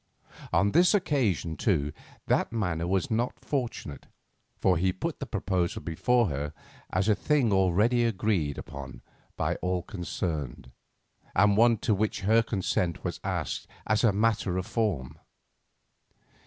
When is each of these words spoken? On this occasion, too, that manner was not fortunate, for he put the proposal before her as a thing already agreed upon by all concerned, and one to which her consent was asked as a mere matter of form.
On 0.51 0.71
this 0.71 0.95
occasion, 0.95 1.55
too, 1.55 1.93
that 2.25 2.51
manner 2.51 2.87
was 2.87 3.11
not 3.11 3.39
fortunate, 3.45 4.07
for 4.57 4.75
he 4.75 4.91
put 4.91 5.19
the 5.19 5.27
proposal 5.27 5.79
before 5.79 6.29
her 6.29 6.53
as 6.89 7.07
a 7.07 7.13
thing 7.13 7.53
already 7.53 8.03
agreed 8.05 8.57
upon 8.57 9.03
by 9.37 9.57
all 9.57 9.83
concerned, 9.83 10.71
and 11.35 11.55
one 11.55 11.77
to 11.85 11.93
which 11.93 12.21
her 12.21 12.41
consent 12.41 13.03
was 13.03 13.19
asked 13.23 13.67
as 13.85 14.03
a 14.03 14.07
mere 14.07 14.19
matter 14.21 14.57
of 14.57 14.65
form. 14.65 15.19